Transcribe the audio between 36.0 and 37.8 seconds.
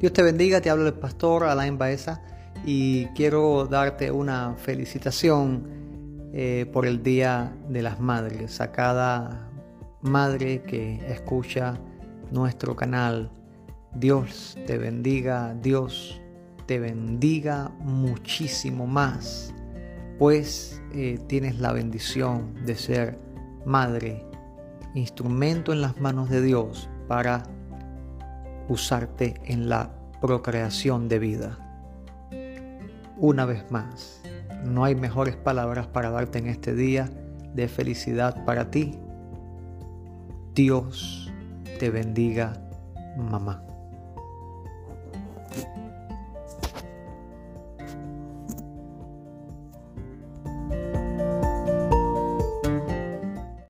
darte en este día de